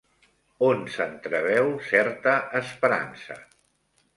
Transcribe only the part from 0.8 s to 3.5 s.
s'entreveu certa esperança?